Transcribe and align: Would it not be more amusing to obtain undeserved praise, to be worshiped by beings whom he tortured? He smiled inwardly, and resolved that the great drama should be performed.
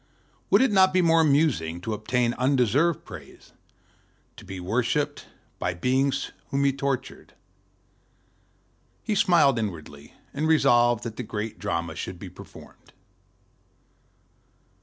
Would 0.49 0.63
it 0.63 0.71
not 0.71 0.93
be 0.93 1.03
more 1.03 1.21
amusing 1.21 1.79
to 1.81 1.93
obtain 1.93 2.33
undeserved 2.33 3.05
praise, 3.05 3.53
to 4.35 4.43
be 4.43 4.59
worshiped 4.59 5.27
by 5.59 5.75
beings 5.75 6.31
whom 6.49 6.63
he 6.63 6.73
tortured? 6.73 7.35
He 9.03 9.13
smiled 9.13 9.59
inwardly, 9.59 10.15
and 10.33 10.47
resolved 10.47 11.03
that 11.03 11.17
the 11.17 11.21
great 11.21 11.59
drama 11.59 11.93
should 11.95 12.17
be 12.17 12.29
performed. 12.29 12.93